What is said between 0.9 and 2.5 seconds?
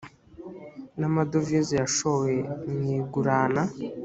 n amadovize yashowe